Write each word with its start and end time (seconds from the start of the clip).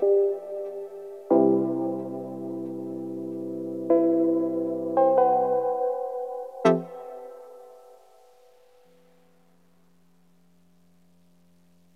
you 0.00 0.47